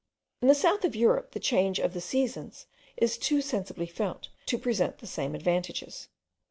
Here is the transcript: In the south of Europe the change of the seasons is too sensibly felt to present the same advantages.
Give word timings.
In 0.41 0.47
the 0.47 0.55
south 0.55 0.83
of 0.83 0.95
Europe 0.95 1.33
the 1.33 1.39
change 1.39 1.77
of 1.77 1.93
the 1.93 2.01
seasons 2.01 2.65
is 2.97 3.19
too 3.19 3.39
sensibly 3.39 3.85
felt 3.85 4.29
to 4.47 4.57
present 4.57 4.97
the 4.97 5.05
same 5.05 5.35
advantages. 5.35 6.07